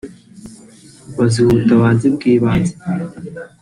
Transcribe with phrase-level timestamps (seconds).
[1.17, 2.73] baziha ubutabazi bw’ibanze